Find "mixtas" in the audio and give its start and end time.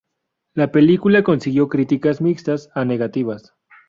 2.21-2.69